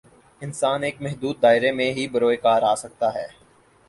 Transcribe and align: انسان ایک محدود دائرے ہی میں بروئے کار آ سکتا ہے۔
انسان 0.41 0.83
ایک 0.83 1.01
محدود 1.01 1.41
دائرے 1.41 1.69
ہی 1.69 1.75
میں 1.75 2.07
بروئے 2.13 2.35
کار 2.37 2.61
آ 2.61 2.73
سکتا 2.75 3.13
ہے۔ 3.15 3.27